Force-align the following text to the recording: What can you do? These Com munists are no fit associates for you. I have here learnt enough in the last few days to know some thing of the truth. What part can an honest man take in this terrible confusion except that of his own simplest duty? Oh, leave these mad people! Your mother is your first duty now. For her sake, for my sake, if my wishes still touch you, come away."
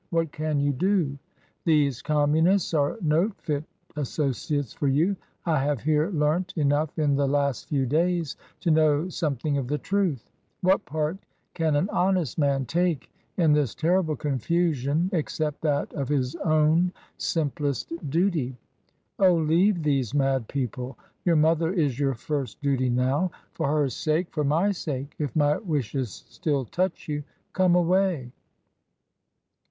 What 0.09 0.31
can 0.31 0.59
you 0.59 0.73
do? 0.73 1.15
These 1.63 2.01
Com 2.01 2.31
munists 2.33 2.73
are 2.75 2.97
no 3.03 3.29
fit 3.37 3.63
associates 3.95 4.73
for 4.73 4.87
you. 4.87 5.15
I 5.45 5.59
have 5.63 5.79
here 5.81 6.09
learnt 6.09 6.53
enough 6.57 6.97
in 6.97 7.15
the 7.15 7.27
last 7.27 7.69
few 7.69 7.85
days 7.85 8.35
to 8.61 8.71
know 8.71 9.09
some 9.09 9.35
thing 9.35 9.59
of 9.59 9.67
the 9.67 9.77
truth. 9.77 10.31
What 10.61 10.83
part 10.85 11.19
can 11.53 11.75
an 11.75 11.87
honest 11.91 12.39
man 12.39 12.65
take 12.65 13.11
in 13.37 13.53
this 13.53 13.75
terrible 13.75 14.15
confusion 14.15 15.11
except 15.13 15.61
that 15.61 15.93
of 15.93 16.09
his 16.09 16.35
own 16.37 16.91
simplest 17.19 17.93
duty? 18.09 18.57
Oh, 19.19 19.35
leave 19.35 19.83
these 19.83 20.15
mad 20.15 20.47
people! 20.47 20.97
Your 21.25 21.35
mother 21.35 21.71
is 21.71 21.99
your 21.99 22.15
first 22.15 22.59
duty 22.63 22.89
now. 22.89 23.29
For 23.53 23.67
her 23.67 23.87
sake, 23.87 24.31
for 24.31 24.43
my 24.43 24.71
sake, 24.71 25.13
if 25.19 25.35
my 25.35 25.57
wishes 25.57 26.25
still 26.27 26.65
touch 26.65 27.07
you, 27.07 27.23
come 27.53 27.75
away." 27.75 28.31